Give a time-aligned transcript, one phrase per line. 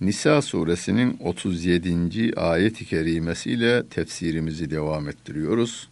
[0.00, 2.40] Nisa suresinin 37.
[2.40, 5.88] ayet-i kerimesiyle tefsirimizi devam ettiriyoruz.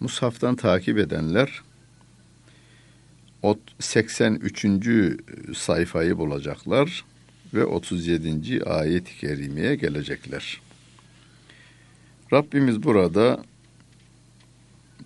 [0.00, 1.62] Mushaftan takip edenler
[3.80, 4.66] 83.
[5.56, 7.04] sayfayı bulacaklar
[7.54, 8.64] ve 37.
[8.64, 10.60] ayet-i kerimeye gelecekler.
[12.32, 13.44] Rabbimiz burada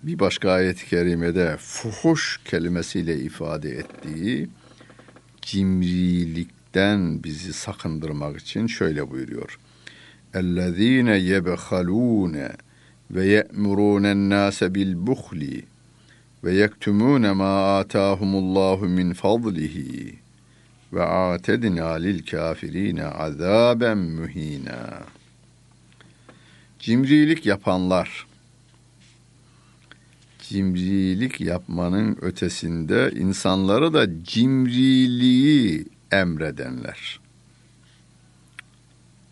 [0.03, 4.49] bir başka ayet-i kerimede fuhuş kelimesiyle ifade ettiği
[6.72, 9.58] cimrilikten bizi sakındırmak için şöyle buyuruyor.
[10.34, 12.36] اَلَّذ۪ينَ يَبْخَلُونَ
[13.14, 15.42] وَيَأْمُرُونَ النَّاسَ بِالْبُخْلِ
[16.44, 19.76] وَيَكْتُمُونَ مَا آتَاهُمُ اللّٰهُ مِنْ فَضْلِهِ
[20.94, 24.82] وَاَعْتَدْنَا لِلْكَافِر۪ينَ عَذَابًا مُه۪ينًا
[26.78, 28.26] Cimrilik yapanlar,
[30.48, 35.86] cimrilik yapmanın ötesinde insanlara da cimriliği
[36.21, 37.19] emredenler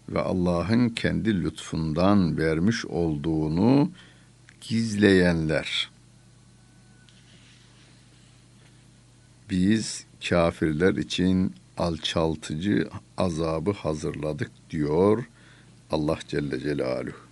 [0.09, 3.91] ve Allah'ın kendi lütfundan vermiş olduğunu
[4.61, 5.89] gizleyenler.
[9.49, 15.25] Biz kafirler için alçaltıcı azabı hazırladık diyor
[15.91, 17.30] Allah Celle Celaluhu.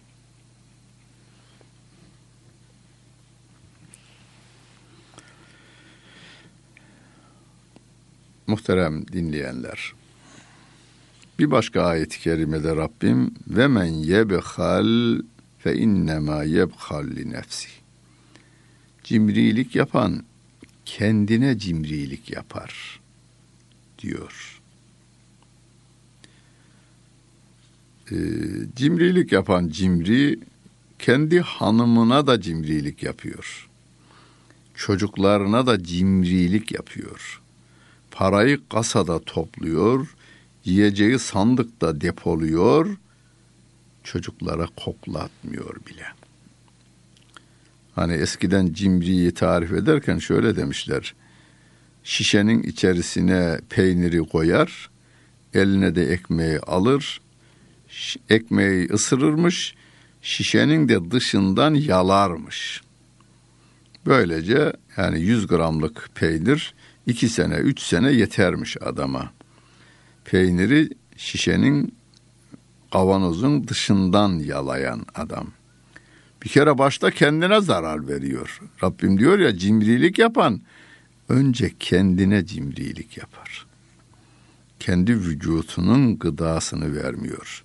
[8.49, 9.93] Muhterem dinleyenler.
[11.39, 15.21] Bir başka ayet-i kerimede Rabbim ve men yebhal
[15.59, 17.69] fe innema yebhal li nefsi.
[19.03, 20.23] Cimrilik yapan
[20.85, 22.99] kendine cimrilik yapar
[23.99, 24.61] diyor.
[28.11, 28.15] Ee,
[28.75, 30.39] cimrilik yapan cimri
[30.99, 33.69] kendi hanımına da cimrilik yapıyor.
[34.75, 37.41] Çocuklarına da cimrilik yapıyor
[38.19, 40.15] parayı kasada topluyor,
[40.65, 42.97] yiyeceği sandıkta depoluyor,
[44.03, 46.05] çocuklara koklatmıyor bile.
[47.95, 51.15] Hani eskiden cimriyi tarif ederken şöyle demişler.
[52.03, 54.89] Şişenin içerisine peyniri koyar,
[55.53, 57.21] eline de ekmeği alır,
[58.29, 59.75] ekmeği ısırırmış,
[60.21, 62.81] şişenin de dışından yalarmış.
[64.05, 66.73] Böylece yani 100 gramlık peynir
[67.09, 69.31] iki sene, üç sene yetermiş adama.
[70.25, 71.95] Peyniri şişenin
[72.91, 75.47] kavanozun dışından yalayan adam.
[76.43, 78.61] Bir kere başta kendine zarar veriyor.
[78.83, 80.61] Rabbim diyor ya cimrilik yapan
[81.29, 83.65] önce kendine cimrilik yapar.
[84.79, 87.63] Kendi vücutunun gıdasını vermiyor.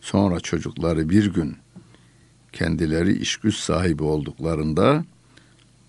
[0.00, 1.56] Sonra çocukları bir gün
[2.52, 5.04] kendileri iş sahibi olduklarında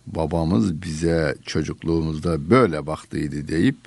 [0.07, 3.77] babamız bize çocukluğumuzda böyle baktıydı deyip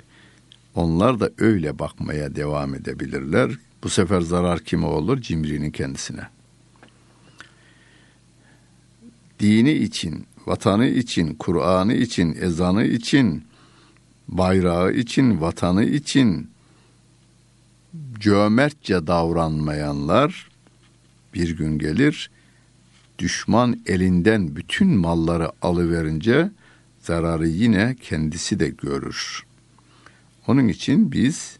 [0.75, 3.51] onlar da öyle bakmaya devam edebilirler.
[3.83, 5.21] Bu sefer zarar kime olur?
[5.21, 6.21] Cimrinin kendisine.
[9.39, 13.43] Dini için, vatanı için, Kur'an'ı için, ezanı için,
[14.27, 16.49] bayrağı için, vatanı için
[18.19, 20.49] cömertçe davranmayanlar
[21.33, 22.31] bir gün gelir
[23.19, 26.51] düşman elinden bütün malları alıverince
[27.01, 29.43] zararı yine kendisi de görür.
[30.47, 31.57] Onun için biz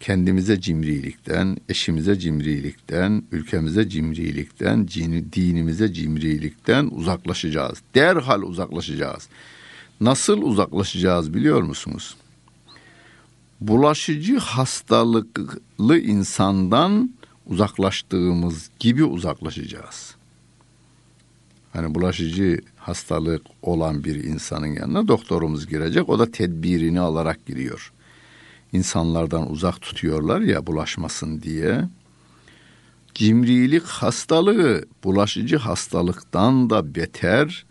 [0.00, 4.88] kendimize cimrilikten, eşimize cimrilikten, ülkemize cimrilikten,
[5.32, 7.78] dinimize cimrilikten uzaklaşacağız.
[7.94, 9.28] Derhal uzaklaşacağız.
[10.00, 12.16] Nasıl uzaklaşacağız biliyor musunuz?
[13.60, 17.10] Bulaşıcı hastalıklı insandan
[17.46, 20.16] uzaklaştığımız gibi uzaklaşacağız
[21.72, 26.08] hani bulaşıcı hastalık olan bir insanın yanına doktorumuz girecek.
[26.08, 27.92] O da tedbirini alarak giriyor.
[28.72, 31.88] İnsanlardan uzak tutuyorlar ya bulaşmasın diye.
[33.14, 37.64] Cimrilik hastalığı bulaşıcı hastalıktan da beter.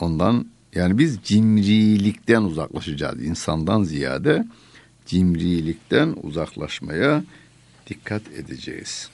[0.00, 3.24] Ondan yani biz cimrilikten uzaklaşacağız.
[3.24, 4.46] insandan ziyade
[5.06, 7.24] cimrilikten uzaklaşmaya
[7.86, 9.10] dikkat edeceğiz.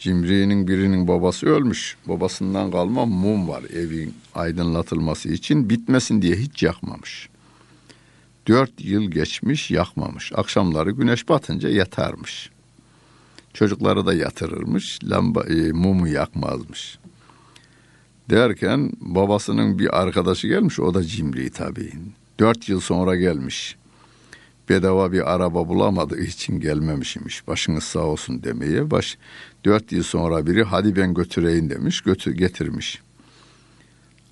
[0.00, 1.96] Cimri'nin birinin babası ölmüş.
[2.06, 5.70] Babasından kalma mum var evin aydınlatılması için.
[5.70, 7.28] Bitmesin diye hiç yakmamış.
[8.48, 10.32] Dört yıl geçmiş yakmamış.
[10.34, 12.50] Akşamları güneş batınca yatarmış.
[13.54, 14.98] Çocukları da yatırırmış.
[15.04, 16.98] Lamba, e, mumu yakmazmış.
[18.30, 20.80] Derken babasının bir arkadaşı gelmiş.
[20.80, 21.92] O da cimri tabii.
[22.38, 23.76] Dört yıl sonra gelmiş.
[24.70, 27.48] Bedava bir araba bulamadığı için gelmemişmiş.
[27.48, 28.90] Başınız sağ olsun demeye.
[28.90, 29.18] Baş,
[29.64, 32.00] dört yıl sonra biri hadi ben götüreyim demiş.
[32.00, 33.02] Götür, getirmiş.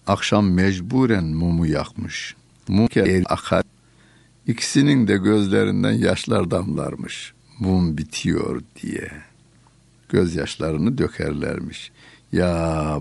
[0.07, 2.37] Akşam mecburen mumu yakmış.
[2.69, 3.65] Mum el akar.
[4.47, 7.33] İkisinin de gözlerinden yaşlar damlarmış.
[7.59, 9.11] Mum bitiyor diye.
[10.09, 11.93] Gözyaşlarını dökerlermiş.
[12.33, 12.53] Ya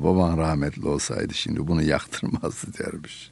[0.04, 3.32] baban rahmetli olsaydı şimdi bunu yaktırmazdı dermiş.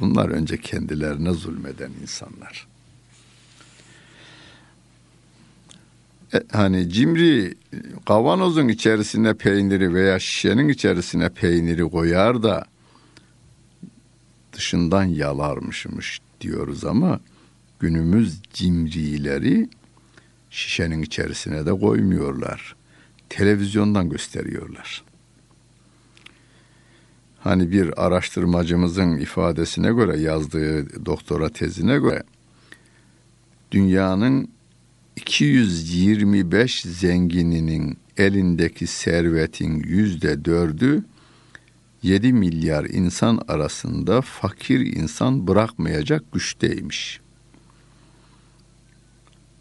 [0.00, 2.69] Bunlar önce kendilerine zulmeden insanlar.
[6.52, 7.54] Hani cimri
[8.06, 12.64] kavanozun içerisine peyniri veya şişenin içerisine peyniri koyar da
[14.52, 17.20] dışından yalarmışmış diyoruz ama
[17.80, 19.68] günümüz cimrileri
[20.50, 22.76] şişenin içerisine de koymuyorlar.
[23.28, 25.04] Televizyondan gösteriyorlar.
[27.40, 32.22] Hani bir araştırmacımızın ifadesine göre yazdığı doktora tezine göre
[33.72, 34.48] dünyanın
[35.16, 41.04] 225 zengininin elindeki servetin yüzde dördü
[42.02, 47.20] 7 milyar insan arasında fakir insan bırakmayacak güçteymiş.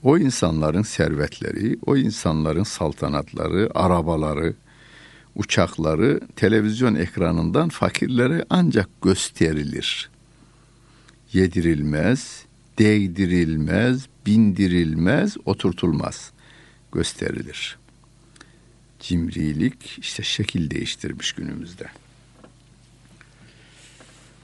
[0.03, 4.53] O insanların servetleri, o insanların saltanatları, arabaları,
[5.35, 10.09] uçakları televizyon ekranından fakirlere ancak gösterilir.
[11.33, 12.45] Yedirilmez,
[12.78, 16.32] değdirilmez, bindirilmez, oturtulmaz.
[16.92, 17.78] Gösterilir.
[19.00, 21.86] Cimrilik işte şekil değiştirmiş günümüzde.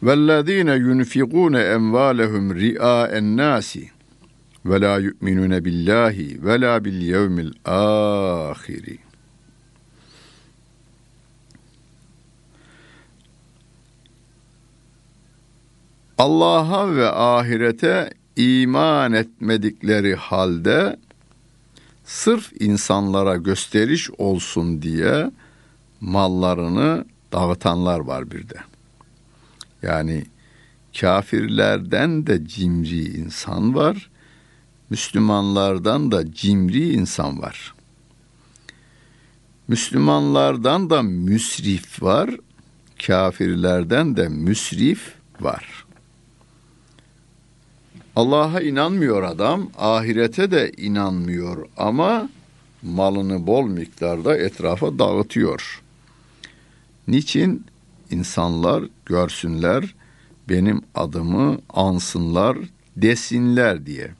[0.03, 3.71] وَالَّذ۪ينَ يُنْفِقُونَ اَمْوَالَهُمْ رِئَاءَ النَّاسِ
[4.69, 6.17] وَلَا يُؤْمِنُونَ بِاللّٰهِ
[6.47, 8.87] وَلَا بِالْيَوْمِ الْآخِرِ
[16.19, 21.00] Allah'a ve ahirete iman etmedikleri halde
[22.06, 25.32] sırf insanlara gösteriş olsun diye
[26.02, 28.58] mallarını dağıtanlar var bir de.
[29.82, 30.26] Yani
[31.00, 34.10] kafirlerden de cimri insan var.
[34.90, 37.74] Müslümanlardan da cimri insan var.
[39.68, 42.30] Müslümanlardan da müsrif var.
[43.08, 45.85] Kafirlerden de müsrif var.
[48.16, 52.30] Allah'a inanmıyor adam, ahirete de inanmıyor ama
[52.84, 55.82] malını bol miktarda etrafa dağıtıyor.
[57.08, 57.66] Niçin?
[58.12, 59.96] İnsanlar görsünler,
[60.50, 62.58] benim adımı ansınlar,
[62.98, 64.12] desinler diye.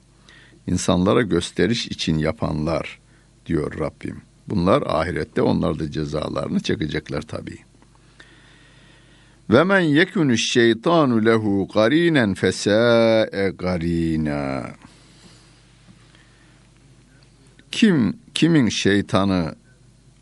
[0.66, 2.98] İnsanlara gösteriş için yapanlar
[3.46, 4.22] diyor Rabbim.
[4.48, 7.58] Bunlar ahirette onlar da cezalarını çekecekler tabii.
[9.50, 14.70] Ve men yekunu şeytanu lehu qarinen fesa'e qarina.
[17.72, 19.54] Kim kimin şeytanı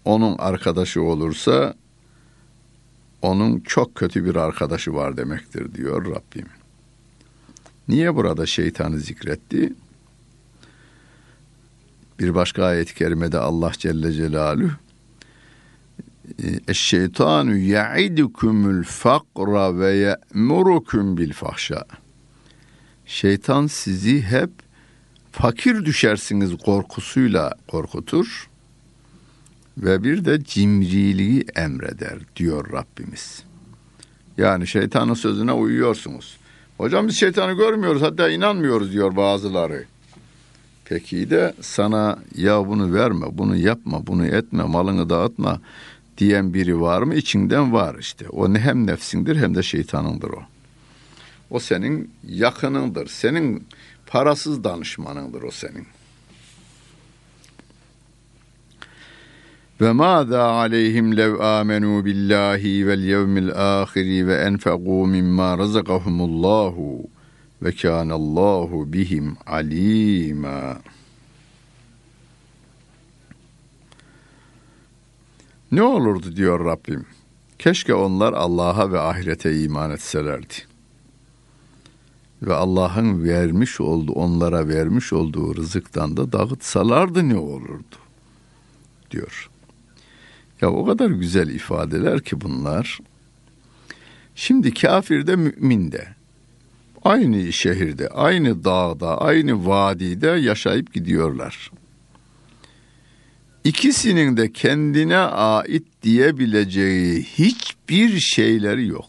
[0.04, 1.74] onun arkadaşı olursa
[3.22, 6.46] onun çok kötü bir arkadaşı var demektir diyor Rabbim.
[7.88, 9.72] Niye burada şeytanı zikretti?
[12.18, 14.83] Bir başka ayet-i kerimede Allah Celle Celaluhu
[16.68, 21.84] Eşşeytanu ya'idukumul fakra ve ye'murukum bil fahşa.
[23.06, 24.50] Şeytan sizi hep
[25.32, 28.48] fakir düşersiniz korkusuyla korkutur
[29.78, 33.42] ve bir de cimriliği emreder diyor Rabbimiz.
[34.38, 36.36] Yani şeytanın sözüne uyuyorsunuz.
[36.76, 39.84] Hocam biz şeytanı görmüyoruz hatta inanmıyoruz diyor bazıları.
[40.84, 45.60] Peki de sana ya bunu verme, bunu yapma, bunu etme, malını dağıtma
[46.18, 47.14] diyen biri var mı?
[47.14, 48.28] İçinden var işte.
[48.28, 50.42] O ne hem nefsindir hem de şeytanındır o.
[51.50, 53.06] O senin yakınındır.
[53.06, 53.66] Senin
[54.06, 55.86] parasız danışmanındır o senin.
[59.80, 67.08] Ve ma da aleyhim lev amenu billahi vel yevmil ahiri ve enfequ mimma razakahumullahu
[67.62, 70.80] ve kânallahu bihim alima.
[75.74, 77.06] Ne olurdu diyor Rabbim.
[77.58, 80.54] Keşke onlar Allah'a ve ahirete iman etselerdi.
[82.42, 87.96] Ve Allah'ın vermiş olduğu, onlara vermiş olduğu rızıktan da dağıtsalardı ne olurdu?
[89.10, 89.50] Diyor.
[90.60, 92.98] Ya o kadar güzel ifadeler ki bunlar.
[94.34, 96.08] Şimdi kafir de mümin de
[97.04, 101.70] Aynı şehirde, aynı dağda, aynı vadide yaşayıp gidiyorlar.
[103.64, 109.06] İkisinin de kendine ait diyebileceği hiçbir şeyleri yok.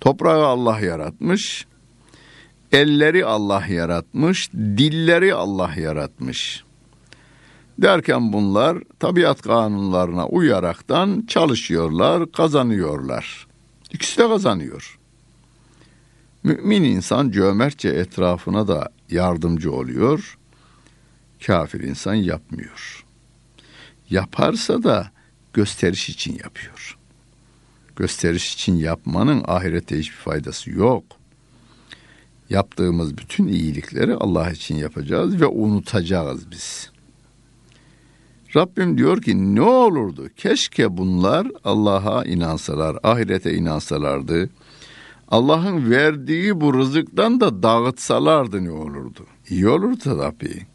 [0.00, 1.66] Toprağı Allah yaratmış,
[2.72, 6.64] elleri Allah yaratmış, dilleri Allah yaratmış.
[7.78, 13.46] Derken bunlar tabiat kanunlarına uyaraktan çalışıyorlar, kazanıyorlar.
[13.92, 14.98] İkisi de kazanıyor.
[16.42, 20.38] Mümin insan cömertçe etrafına da yardımcı oluyor.
[21.46, 23.04] Kafir insan yapmıyor.
[24.10, 25.10] Yaparsa da
[25.52, 26.98] gösteriş için yapıyor.
[27.96, 31.04] Gösteriş için yapmanın ahirete hiçbir faydası yok.
[32.50, 36.90] Yaptığımız bütün iyilikleri Allah için yapacağız ve unutacağız biz.
[38.56, 40.28] Rabbim diyor ki ne olurdu?
[40.36, 44.50] Keşke bunlar Allah'a inansalar, ahirete inansalardı.
[45.28, 49.26] Allah'ın verdiği bu rızıktan da dağıtsalardı ne olurdu?
[49.48, 50.73] İyi olurdu tabii.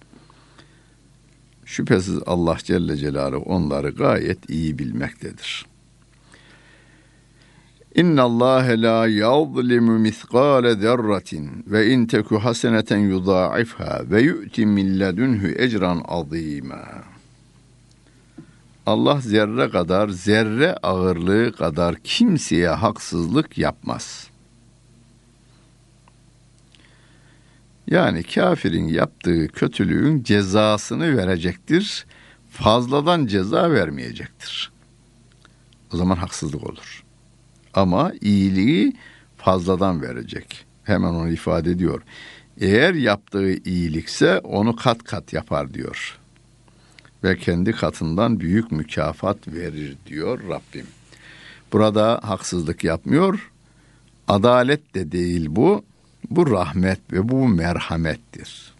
[1.69, 5.65] Şüphesiz Allah Celle Celaluhu onları gayet iyi bilmektedir.
[7.95, 15.47] İnna Allah la yuzlimu miskale zerratin ve in teku haseneten yudaifha ve yu'ti min ledunhu
[15.47, 17.03] ecran azima.
[18.85, 24.28] Allah zerre kadar, zerre ağırlığı kadar kimseye haksızlık yapmaz.
[27.89, 32.05] Yani kafirin yaptığı kötülüğün cezasını verecektir.
[32.51, 34.71] Fazladan ceza vermeyecektir.
[35.93, 37.03] O zaman haksızlık olur.
[37.73, 38.93] Ama iyiliği
[39.37, 40.65] fazladan verecek.
[40.83, 42.01] Hemen onu ifade ediyor.
[42.59, 46.17] Eğer yaptığı iyilikse onu kat kat yapar diyor.
[47.23, 50.87] Ve kendi katından büyük mükafat verir diyor Rabbim.
[51.71, 53.51] Burada haksızlık yapmıyor.
[54.27, 55.83] Adalet de değil bu.
[56.29, 58.73] Bu rahmet ve bu merhamettir.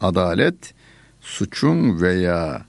[0.00, 0.74] Adalet
[1.20, 2.64] suçun veya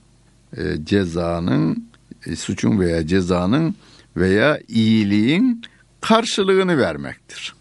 [0.56, 1.90] e, cezanın
[2.26, 3.74] e, suçun veya cezanın
[4.16, 5.62] veya iyiliğin
[6.00, 7.54] karşılığını vermektir.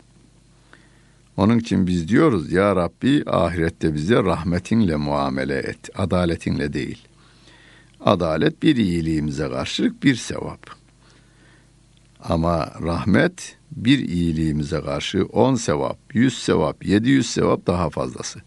[1.38, 7.08] Onun için biz diyoruz ya Rabbi ahirette bize rahmetinle muamele et, adaletinle değil.
[8.00, 10.60] Adalet bir iyiliğimize karşılık bir sevap.
[12.24, 18.40] Ama rahmet bir iyiliğimize karşı on sevap, yüz sevap, yedi yüz sevap daha fazlası.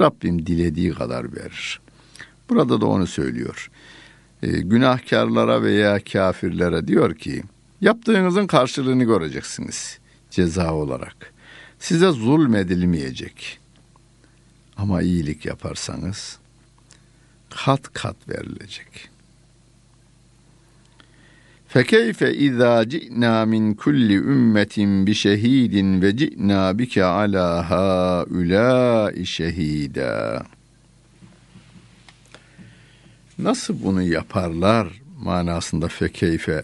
[0.00, 1.80] Rabbim dilediği kadar verir.
[2.48, 3.70] Burada da onu söylüyor.
[4.42, 7.42] E, günahkarlara veya kafirlere diyor ki,
[7.80, 9.98] yaptığınızın karşılığını göreceksiniz
[10.30, 11.32] ceza olarak.
[11.78, 13.58] Size zulmedilmeyecek.
[14.76, 16.38] Ama iyilik yaparsanız
[17.50, 19.13] kat kat verilecek.''
[21.74, 30.46] Fekeyfe izâ ci'nâ min kulli ümmetin bi şehidin ve ci'nâ bike alâ hâulâi şehîdâ.
[33.38, 34.88] Nasıl bunu yaparlar
[35.18, 36.62] manasında fekeyfe.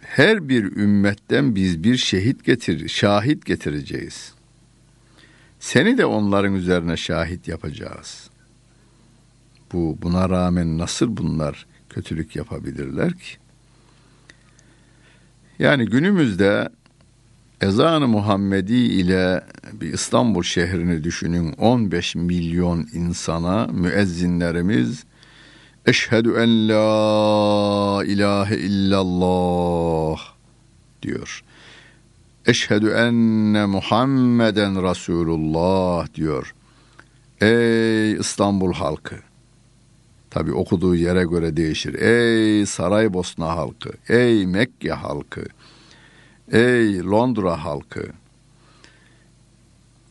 [0.00, 4.34] Her bir ümmetten biz bir şehit getir, şahit getireceğiz.
[5.58, 8.30] Seni de onların üzerine şahit yapacağız.
[9.72, 13.36] Bu buna rağmen nasıl bunlar kötülük yapabilirler ki?
[15.58, 16.68] Yani günümüzde
[17.60, 25.04] ezanı Muhammedi ile bir İstanbul şehrini düşünün 15 milyon insana müezzinlerimiz
[25.86, 30.20] Eşhedü en la ilahe illallah
[31.02, 31.44] diyor.
[32.46, 36.54] Eşhedü enne Muhammeden Resulullah diyor.
[37.40, 39.29] Ey İstanbul halkı!
[40.30, 41.94] Tabi okuduğu yere göre değişir.
[41.94, 45.44] Ey Saraybosna halkı, ey Mekke halkı,
[46.52, 48.06] ey Londra halkı.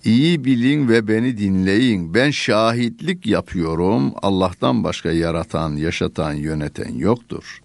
[0.03, 2.13] İyi bilin ve beni dinleyin.
[2.13, 4.13] Ben şahitlik yapıyorum.
[4.21, 7.61] Allah'tan başka yaratan, yaşatan, yöneten yoktur.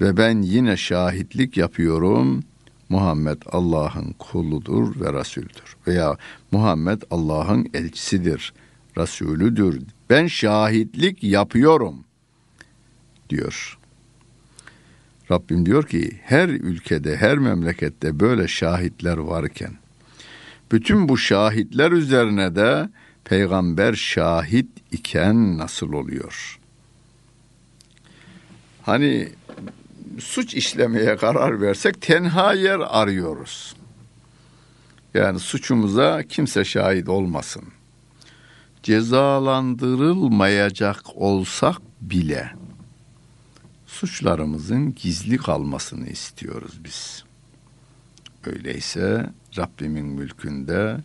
[0.00, 2.42] Ve ben yine şahitlik yapıyorum.
[2.88, 5.76] Muhammed Allah'ın kuludur ve Resulüdür.
[5.86, 6.16] Veya
[6.52, 8.52] Muhammed Allah'ın elçisidir,
[8.98, 12.04] Resulüdür ben şahitlik yapıyorum
[13.30, 13.78] diyor.
[15.30, 19.72] Rabbim diyor ki her ülkede, her memlekette böyle şahitler varken
[20.72, 22.88] bütün bu şahitler üzerine de
[23.24, 26.58] peygamber şahit iken nasıl oluyor?
[28.82, 29.28] Hani
[30.18, 33.76] suç işlemeye karar versek tenha yer arıyoruz.
[35.14, 37.64] Yani suçumuza kimse şahit olmasın
[38.82, 42.50] cezalandırılmayacak olsak bile
[43.86, 47.24] suçlarımızın gizli kalmasını istiyoruz biz.
[48.44, 51.00] Öyleyse Rabbimin mülkünde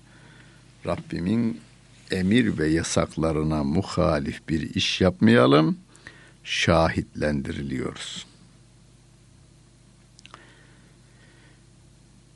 [0.85, 1.61] Rabbimin
[2.11, 5.77] emir ve yasaklarına muhalif bir iş yapmayalım.
[6.43, 8.25] Şahitlendiriliyoruz.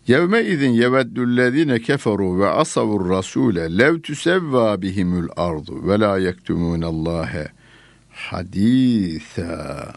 [0.10, 7.48] Yevme izin yeveddüllezine keferu ve asavur rasule lev tüsevva bihimul ardu ve la yektumûnallâhe
[8.10, 9.94] hadîthâ.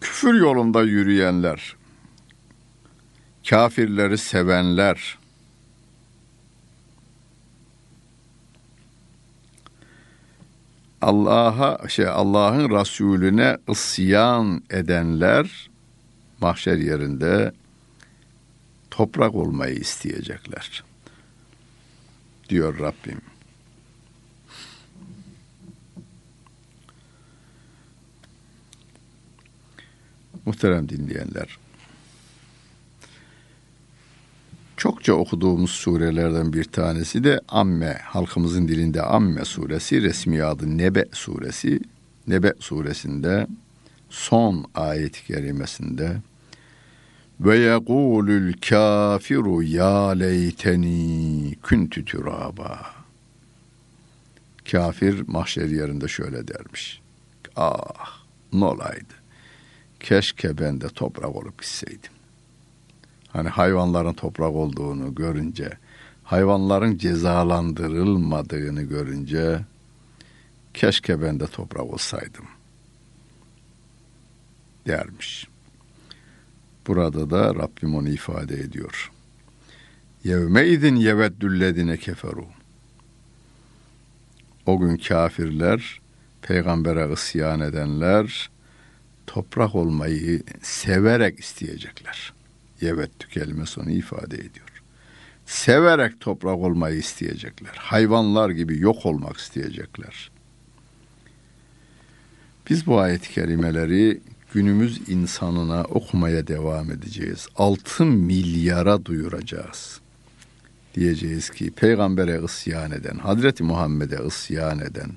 [0.00, 1.76] Küfür yolunda yürüyenler,
[3.48, 5.18] kafirleri sevenler,
[11.00, 15.70] Allah'a şey Allah'ın Resulüne isyan edenler
[16.40, 17.52] mahşer yerinde
[18.90, 20.84] toprak olmayı isteyecekler.
[22.48, 23.20] Diyor Rabbim.
[30.46, 31.58] Muhterem dinleyenler.
[34.80, 41.80] Çokça okuduğumuz surelerden bir tanesi de Amme, halkımızın dilinde Amme suresi, resmi adı Nebe suresi.
[42.26, 43.46] Nebe suresinde
[44.10, 46.16] son ayet-i kerimesinde
[47.40, 52.80] ve yekulul kafiru ya leyteni kuntu turaba.
[54.70, 57.00] Kafir mahşer yerinde şöyle dermiş.
[57.56, 58.22] Ah
[58.52, 59.14] ne olaydı.
[60.00, 62.19] Keşke ben de toprak olup gitseydim
[63.32, 65.70] hani hayvanların toprak olduğunu görünce,
[66.24, 69.60] hayvanların cezalandırılmadığını görünce
[70.74, 72.44] keşke ben de toprak olsaydım
[74.86, 75.48] dermiş.
[76.86, 79.10] Burada da Rabbim onu ifade ediyor.
[80.24, 82.44] Yevme idin yeveddüllezine keferu.
[84.66, 86.00] O gün kafirler,
[86.42, 88.50] peygambere isyan edenler,
[89.26, 92.39] toprak olmayı severek isteyecekler.''
[92.80, 94.82] Yevettü kelimesi onu ifade ediyor.
[95.46, 97.74] Severek toprak olmayı isteyecekler.
[97.76, 100.30] Hayvanlar gibi yok olmak isteyecekler.
[102.70, 104.20] Biz bu ayet-i kerimeleri
[104.54, 107.48] günümüz insanına okumaya devam edeceğiz.
[107.56, 110.00] 6 milyara duyuracağız.
[110.94, 115.10] Diyeceğiz ki peygambere isyan eden, Hazreti Muhammed'e isyan eden,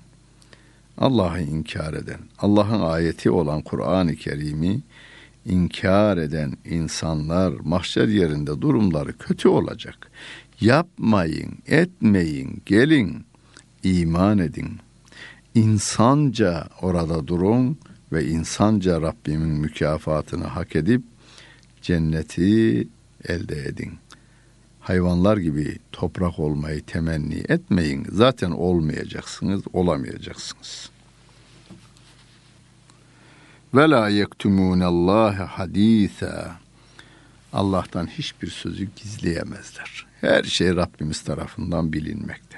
[0.98, 4.80] Allah'ı inkar eden, Allah'ın ayeti olan Kur'an-ı Kerim'i
[5.46, 10.12] inkar eden insanlar mahşer yerinde durumları kötü olacak.
[10.62, 13.26] Yapmayın, etmeyin, gelin,
[13.84, 14.72] iman edin.
[15.56, 17.78] İnsanca orada durun
[18.12, 21.02] ve insanca Rabbimin mükafatını hak edip
[21.82, 22.88] cenneti
[23.28, 23.94] elde edin.
[24.80, 28.08] Hayvanlar gibi toprak olmayı temenni etmeyin.
[28.12, 30.93] Zaten olmayacaksınız, olamayacaksınız.''
[33.74, 36.56] Ve la yektumûnallâhe hadîsâ.
[37.54, 40.06] Allah'tan hiçbir sözü gizleyemezler.
[40.22, 42.58] Her şey Rabbimiz tarafından bilinmekte.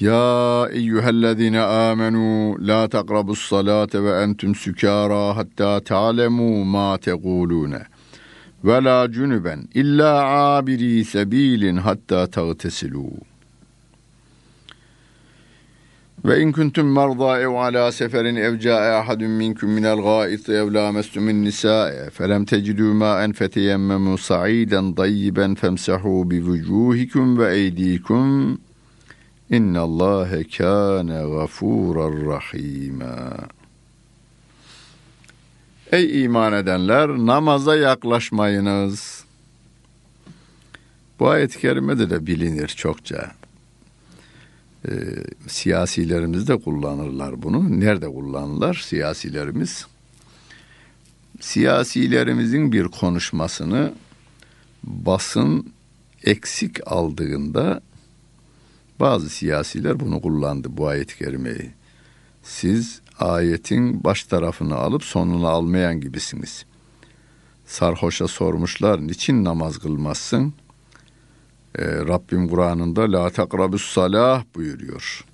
[0.00, 7.82] Ya eyyühellezine amenu la taqrabus salate ve entum sükara hatta ta'lemu ma tequlune
[8.64, 13.31] ve la cunuben illa abiri sebilin hatta tagtesilu.
[16.24, 21.44] Ve in kuntum marda ev ala seferin ev ca'e ahadun minkum minel gâit ev lâmestumun
[21.44, 28.58] nisâe felem tecidû mâen feteyemmemû sa'iden dayyiben femsehû bi vücûhikum ve eydîkum
[29.50, 33.48] innallâhe kâne gafûrar rahîmâ.
[35.92, 39.24] Ey iman edenler namaza yaklaşmayınız.
[41.20, 43.41] Bu ayet-i kerimede de bilinir çokça
[44.88, 44.92] e,
[45.46, 47.80] siyasilerimiz de kullanırlar bunu.
[47.80, 49.86] Nerede kullanırlar siyasilerimiz?
[51.40, 53.92] Siyasilerimizin bir konuşmasını
[54.82, 55.72] basın
[56.24, 57.80] eksik aldığında
[59.00, 61.70] bazı siyasiler bunu kullandı bu ayet-i kerimeyi.
[62.42, 66.64] Siz ayetin baş tarafını alıp sonunu almayan gibisiniz.
[67.66, 70.54] Sarhoşa sormuşlar niçin namaz kılmazsın?
[71.78, 75.24] E, Rabbim Kur'an'ında la takrabus salah buyuruyor.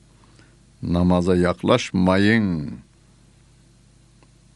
[0.83, 2.73] Namaza yaklaşmayın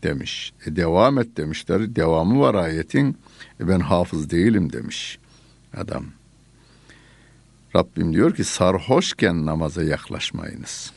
[0.03, 0.53] demiş.
[0.66, 1.97] E, devam et demişler.
[1.97, 3.16] Devamı var ayetin.
[3.61, 5.18] E, ben hafız değilim demiş
[5.77, 6.05] adam.
[7.77, 10.92] Rabbim diyor ki sarhoşken namaza yaklaşmayınız.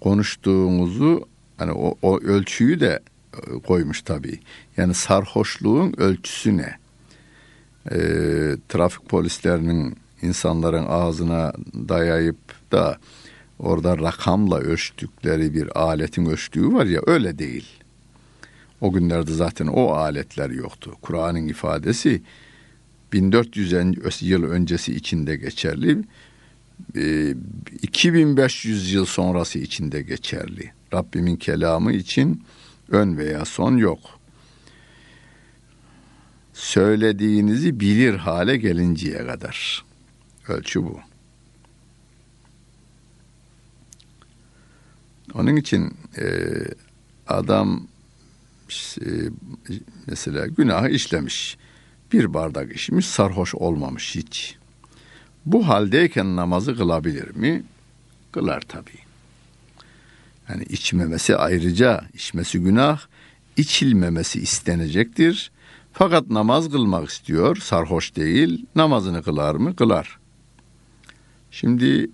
[0.00, 3.00] Konuştuğunuzu hani o, o ölçüyü de
[3.34, 4.40] e, koymuş tabii.
[4.76, 6.81] Yani sarhoşluğun ölçüsü ne?
[7.90, 7.96] E,
[8.68, 11.52] trafik polislerinin insanların ağzına
[11.88, 12.38] dayayıp
[12.72, 12.98] da
[13.58, 17.66] orada rakamla ölçtükleri bir aletin ölçtüğü var ya öyle değil.
[18.80, 20.96] O günlerde zaten o aletler yoktu.
[21.02, 22.22] Kur'an'ın ifadesi
[23.12, 23.72] 1400
[24.22, 25.98] yıl öncesi içinde geçerli.
[27.82, 30.72] 2500 e, yıl sonrası içinde geçerli.
[30.94, 32.42] Rabbimin kelamı için
[32.88, 33.98] ön veya son yok.
[36.52, 39.84] Söylediğinizi bilir hale gelinceye kadar.
[40.48, 41.00] Ölçü bu.
[45.34, 46.24] Onun için e,
[47.28, 47.86] adam
[49.00, 49.08] e,
[50.06, 51.56] mesela günahı işlemiş.
[52.12, 54.56] Bir bardak içmiş sarhoş olmamış hiç.
[55.46, 57.62] Bu haldeyken namazı kılabilir mi?
[58.32, 58.98] Kılar tabii.
[60.48, 63.00] Yani içmemesi ayrıca içmesi günah,
[63.56, 65.50] içilmemesi istenecektir.
[65.92, 68.66] Fakat namaz kılmak istiyor, sarhoş değil.
[68.74, 69.76] Namazını kılar mı?
[69.76, 70.18] Kılar.
[71.50, 72.10] Şimdi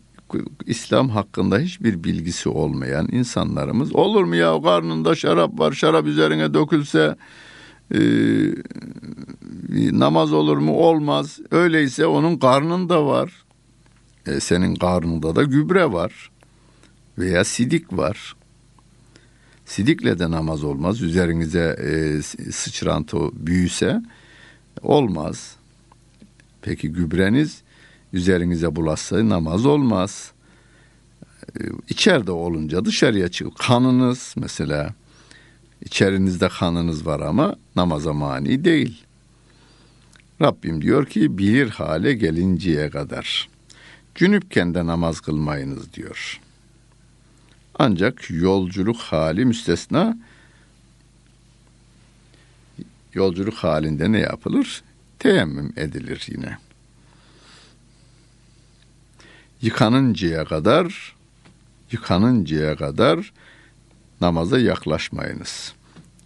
[0.66, 7.16] İslam hakkında hiçbir bilgisi olmayan insanlarımız olur mu ya karnında şarap var şarap üzerine dökülse
[7.94, 8.00] e,
[9.98, 13.32] namaz olur mu olmaz öyleyse onun karnında var
[14.26, 16.30] e, senin karnında da gübre var
[17.18, 18.34] veya sidik var
[19.68, 24.02] sidikle de namaz olmaz üzerinize e, sıçrantı büyüse
[24.82, 25.56] olmaz
[26.62, 27.62] peki gübreniz
[28.12, 30.32] üzerinize bulaşsa namaz olmaz.
[31.88, 34.94] İçeride olunca dışarıya çıkıp kanınız mesela
[35.82, 39.04] içerinizde kanınız var ama namaza mani değil.
[40.42, 43.48] Rabbim diyor ki bilir hale gelinceye kadar.
[44.14, 46.40] Cünüpken de namaz kılmayınız diyor.
[47.78, 50.18] Ancak yolculuk hali müstesna
[53.14, 54.82] yolculuk halinde ne yapılır?
[55.18, 56.58] Teyemmüm edilir yine
[59.62, 61.16] yıkanıncaya kadar
[61.92, 63.32] yıkanıncaya kadar
[64.20, 65.72] namaza yaklaşmayınız.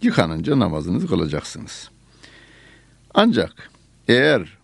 [0.01, 1.89] Yıkanınca namazınızı kılacaksınız.
[3.13, 3.69] Ancak
[4.07, 4.57] eğer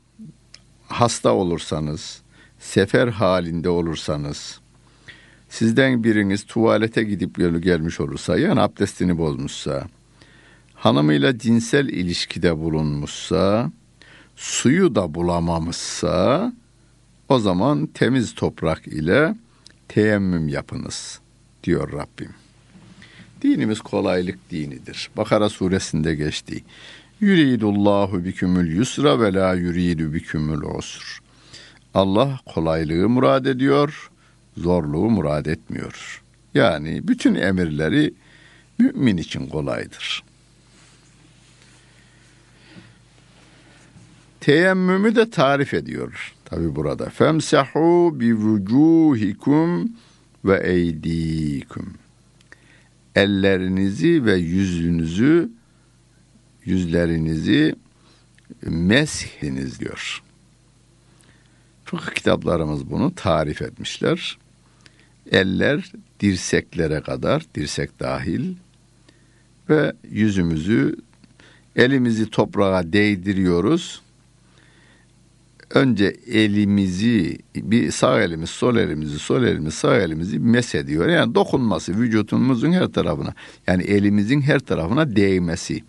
[0.88, 2.22] hasta olursanız,
[2.60, 4.60] sefer halinde olursanız,
[5.50, 9.88] sizden biriniz tuvalete gidip gelmiş olursa, yani abdestini bozmuşsa,
[10.74, 13.72] hanımıyla cinsel ilişkide bulunmuşsa,
[14.36, 16.54] suyu da bulamamışsa,
[17.30, 19.36] o zaman temiz toprak ile
[19.88, 21.20] teyemmüm yapınız
[21.64, 22.30] diyor Rabbim.
[23.42, 25.10] Dinimiz kolaylık dinidir.
[25.18, 26.64] Bakara suresinde geçti.
[27.22, 31.20] Yuridullahu bikümül yusra ve la yuridu bikümül usr.
[31.94, 34.09] Allah kolaylığı murad ediyor,
[34.60, 36.24] zorluğu murad etmiyor.
[36.54, 38.14] Yani bütün emirleri
[38.80, 40.24] mümin için kolaydır.
[44.40, 46.34] Teyemmümü de tarif ediyor.
[46.46, 49.92] Tabi burada femsahu bi vucuhikum
[50.46, 51.94] ve eydikum.
[53.16, 55.50] Ellerinizi ve yüzünüzü
[56.66, 57.76] yüzlerinizi
[58.62, 60.24] meshiniz diyor.
[61.86, 64.38] Fıkıh kitaplarımız bunu tarif etmişler.
[65.32, 68.56] Eller dirseklere kadar, dirsek dahil
[69.70, 70.96] ve yüzümüzü
[71.76, 74.02] elimizi toprağa değdiriyoruz
[75.70, 81.08] önce elimizi bir sağ elimiz sol elimizi sol elimiz sağ elimizi mesediyor.
[81.08, 83.34] Yani dokunması vücutumuzun her tarafına
[83.68, 85.84] yani elimizin her tarafına değmesi.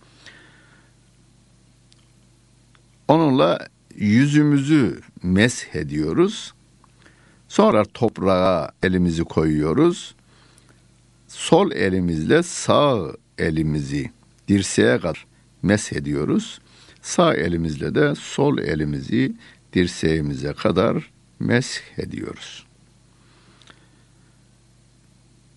[3.08, 6.54] Onunla yüzümüzü meshediyoruz.
[7.50, 10.14] Sonra toprağa elimizi koyuyoruz.
[11.28, 14.10] Sol elimizle sağ elimizi
[14.48, 15.26] dirseğe kadar
[15.62, 16.60] meshediyoruz.
[17.02, 19.32] Sağ elimizle de sol elimizi
[19.72, 21.10] dirseğimize kadar
[21.40, 22.66] mesh ediyoruz.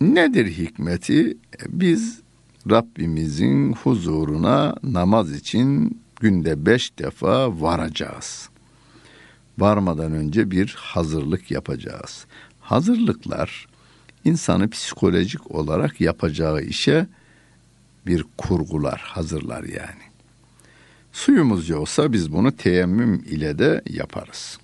[0.01, 1.37] Nedir hikmeti?
[1.67, 2.21] Biz
[2.69, 8.49] Rabbimizin huzuruna namaz için günde beş defa varacağız.
[9.57, 12.25] Varmadan önce bir hazırlık yapacağız.
[12.61, 13.67] Hazırlıklar
[14.25, 17.07] insanı psikolojik olarak yapacağı işe
[18.07, 20.03] bir kurgular, hazırlar yani.
[21.11, 24.59] Suyumuz yoksa biz bunu teyemmüm ile de yaparız.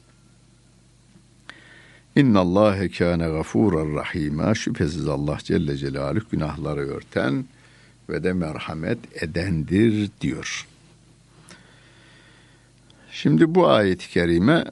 [2.16, 4.56] İnna Allahe kâne gafûran rahîmâ.
[4.56, 7.46] Şüphesiz Allah Celle Celaluhu günahları örten
[8.10, 10.68] ve de merhamet edendir diyor.
[13.12, 14.66] Şimdi bu ayet-i kerime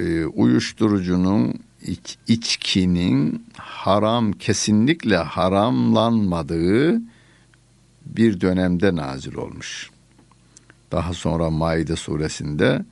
[0.00, 7.00] e, uyuşturucunun iç, içkinin haram kesinlikle haramlanmadığı
[8.06, 9.90] bir dönemde nazil olmuş.
[10.92, 12.84] Daha sonra Maide suresinde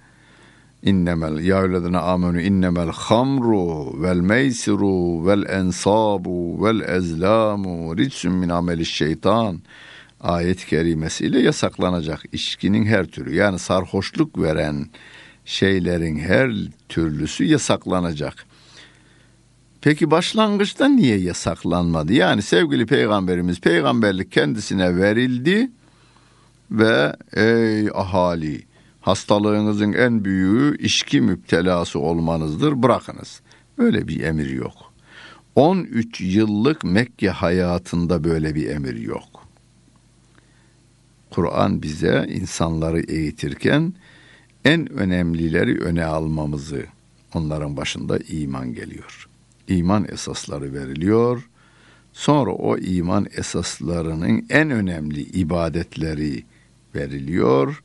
[0.82, 8.86] innemel ya eyyühellezine amenu innemel hamru vel meysiru vel ensabu vel ezlamu ricsun min ameli
[8.86, 9.60] şeytan
[10.20, 14.86] ayet-i kerimesiyle yasaklanacak içkinin her türü yani sarhoşluk veren
[15.48, 16.52] şeylerin her
[16.88, 18.46] türlüsü yasaklanacak.
[19.80, 22.12] Peki başlangıçta niye yasaklanmadı?
[22.12, 25.70] Yani sevgili peygamberimiz peygamberlik kendisine verildi
[26.70, 28.62] ve ey ahali
[29.00, 33.40] hastalığınızın en büyüğü içki müptelası olmanızdır bırakınız.
[33.78, 34.92] Öyle bir emir yok.
[35.54, 39.48] 13 yıllık Mekke hayatında böyle bir emir yok.
[41.30, 43.94] Kur'an bize insanları eğitirken
[44.68, 46.86] en önemlileri öne almamızı
[47.34, 49.28] onların başında iman geliyor.
[49.68, 51.48] İman esasları veriliyor.
[52.12, 56.44] Sonra o iman esaslarının en önemli ibadetleri
[56.94, 57.82] veriliyor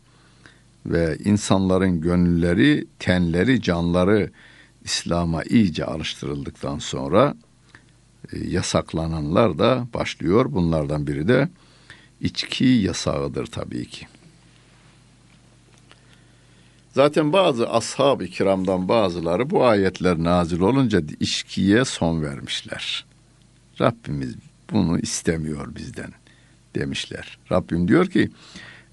[0.86, 4.32] ve insanların gönülleri, tenleri, canları
[4.84, 7.36] İslam'a iyice alıştırıldıktan sonra
[8.34, 10.46] e, yasaklananlar da başlıyor.
[10.52, 11.50] Bunlardan biri de
[12.22, 14.08] içki yasağıdır tabii ki.
[16.94, 23.06] Zaten bazı ashab-ı kiramdan bazıları bu ayetler nazil olunca içkiye son vermişler.
[23.82, 24.36] Rabbimiz
[24.72, 26.12] bunu istemiyor bizden
[26.76, 27.38] demişler.
[27.52, 28.30] Rabbim diyor ki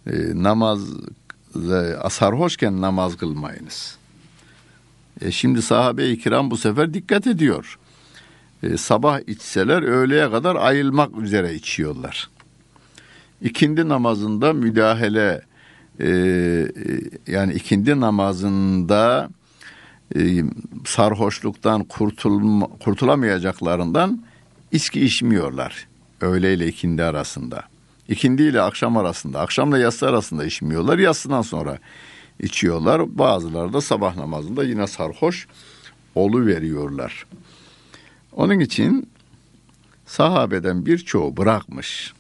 [0.07, 0.81] e, namaz
[2.01, 3.99] asar hoşken namaz kılmayınız.
[5.21, 7.79] E şimdi sahabe-i kiram bu sefer dikkat ediyor.
[8.63, 12.31] E, sabah içseler öğleye kadar ayılmak üzere içiyorlar.
[13.43, 15.43] İkindi namazında müdahale
[16.01, 16.13] e,
[17.27, 19.31] yani ikindi namazında
[20.17, 20.45] e,
[20.85, 24.23] sarhoşluktan kurtulma, kurtulamayacaklarından
[24.73, 25.89] içki içmiyorlar.
[26.21, 27.63] Öğle ile ikindi arasında.
[28.09, 30.99] İkindi ile akşam arasında, akşamla yatsı arasında içmiyorlar.
[30.99, 31.79] Yatsıdan sonra
[32.41, 33.19] içiyorlar.
[33.19, 35.47] Bazıları da sabah namazında yine sarhoş
[36.15, 37.27] olu veriyorlar.
[38.33, 39.09] Onun için
[40.07, 42.13] sahabeden birçoğu bırakmış.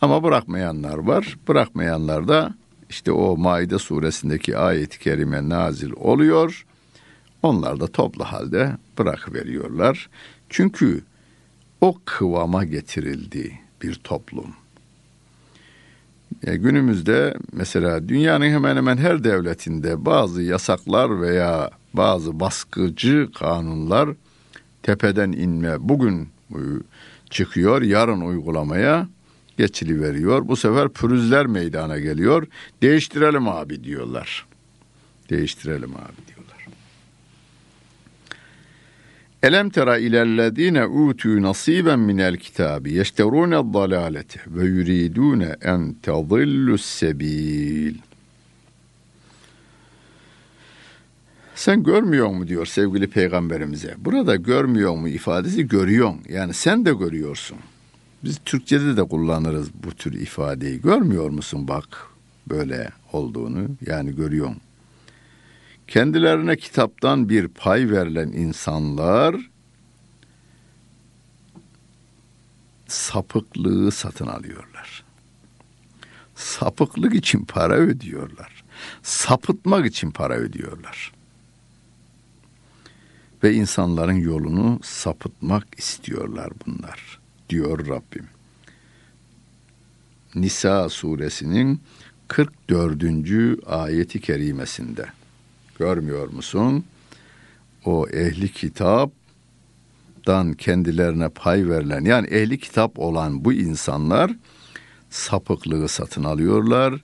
[0.00, 1.36] Ama bırakmayanlar var.
[1.48, 2.54] Bırakmayanlar da
[2.90, 6.66] işte o Maide suresindeki ayet-i kerime nazil oluyor.
[7.42, 10.08] Onlar da toplu halde bırakıveriyorlar.
[10.48, 11.04] Çünkü
[11.80, 14.54] o kıvama getirildi bir toplum.
[16.46, 24.08] E, günümüzde mesela dünyanın hemen hemen her devletinde bazı yasaklar veya bazı baskıcı kanunlar
[24.82, 26.28] tepeden inme bugün
[27.30, 29.08] çıkıyor, yarın uygulamaya
[29.60, 30.48] geçiliveriyor.
[30.48, 32.46] Bu sefer pürüzler meydana geliyor.
[32.82, 34.46] Değiştirelim abi diyorlar.
[35.30, 36.66] Değiştirelim abi diyorlar.
[39.42, 47.94] Elem tera ilellezine utu nasiben minel kitabi yeşterune dalalete ve yuridune en tadillus sebil.
[51.54, 53.94] Sen görmüyor mu diyor sevgili peygamberimize.
[53.98, 56.20] Burada görmüyor mu ifadesi görüyorsun.
[56.28, 57.58] Yani sen de görüyorsun.
[58.24, 60.80] Biz Türkçe'de de kullanırız bu tür ifadeyi.
[60.80, 62.06] Görmüyor musun bak
[62.48, 63.68] böyle olduğunu?
[63.86, 64.60] Yani görüyorsun.
[65.88, 69.50] Kendilerine kitaptan bir pay verilen insanlar
[72.86, 75.04] sapıklığı satın alıyorlar.
[76.34, 78.64] Sapıklık için para ödüyorlar.
[79.02, 81.12] Sapıtmak için para ödüyorlar.
[83.42, 87.19] Ve insanların yolunu sapıtmak istiyorlar bunlar
[87.50, 88.26] diyor Rabbim.
[90.34, 91.80] Nisa suresinin
[92.28, 93.66] 44.
[93.66, 95.06] ayeti kerimesinde.
[95.78, 96.84] Görmüyor musun?
[97.84, 99.12] O ehli kitaptan
[100.58, 104.32] kendilerine pay verilen yani ehli kitap olan bu insanlar
[105.10, 106.94] sapıklığı satın alıyorlar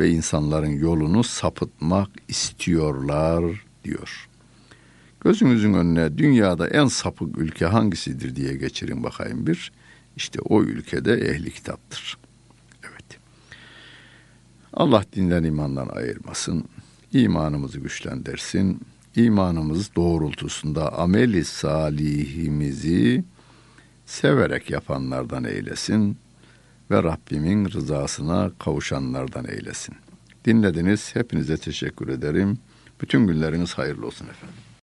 [0.00, 4.28] ve insanların yolunu sapıtmak istiyorlar diyor.
[5.20, 9.72] Gözünüzün önüne dünyada en sapık ülke hangisidir diye geçirin bakayım bir.
[10.16, 12.18] İşte o ülkede ehli kitaptır.
[12.82, 13.18] Evet.
[14.72, 16.64] Allah dinden imandan ayırmasın.
[17.12, 18.80] İmanımızı güçlendirsin.
[19.16, 23.24] İmanımız doğrultusunda ameli salihimizi
[24.06, 26.18] severek yapanlardan eylesin
[26.90, 29.94] ve Rabbimin rızasına kavuşanlardan eylesin.
[30.44, 31.14] Dinlediniz.
[31.14, 32.58] Hepinize teşekkür ederim.
[33.00, 34.63] Bütün günleriniz hayırlı olsun efendim.